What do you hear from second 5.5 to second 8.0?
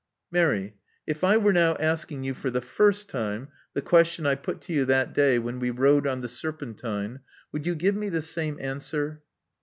we rowed on the Serpentine, would you give